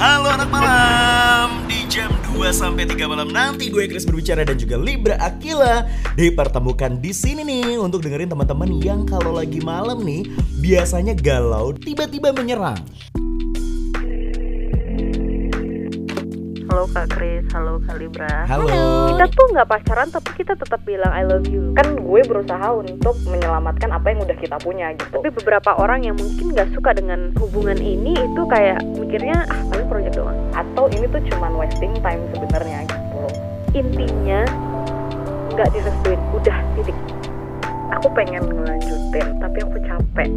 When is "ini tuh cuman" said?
30.96-31.52